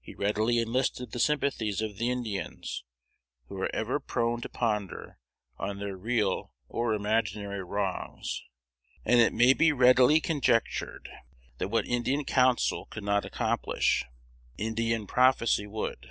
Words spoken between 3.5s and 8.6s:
are ever prone to ponder on their real or imaginary wrongs;